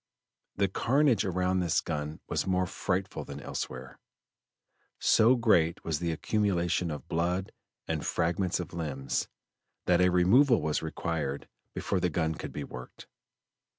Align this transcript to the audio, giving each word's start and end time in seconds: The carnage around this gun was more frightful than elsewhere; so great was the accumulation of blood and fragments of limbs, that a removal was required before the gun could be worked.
The 0.55 0.67
carnage 0.67 1.25
around 1.25 1.59
this 1.59 1.79
gun 1.79 2.21
was 2.27 2.47
more 2.47 2.65
frightful 2.65 3.23
than 3.23 3.39
elsewhere; 3.39 3.99
so 4.97 5.35
great 5.35 5.83
was 5.83 5.99
the 5.99 6.11
accumulation 6.11 6.89
of 6.89 7.07
blood 7.07 7.51
and 7.87 8.03
fragments 8.03 8.59
of 8.59 8.73
limbs, 8.73 9.27
that 9.85 10.01
a 10.01 10.09
removal 10.09 10.59
was 10.59 10.81
required 10.81 11.47
before 11.75 11.99
the 11.99 12.09
gun 12.09 12.33
could 12.33 12.51
be 12.51 12.63
worked. 12.63 13.05